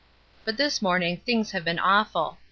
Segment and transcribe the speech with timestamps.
[0.45, 2.39] But this morning things have been awful.